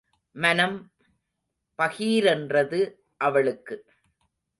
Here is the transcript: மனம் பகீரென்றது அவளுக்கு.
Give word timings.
மனம் 0.35 0.77
பகீரென்றது 1.79 2.79
அவளுக்கு. 3.17 3.75